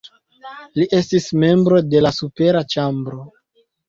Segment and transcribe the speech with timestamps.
[0.77, 3.19] Li estis membro de la supera ĉambro.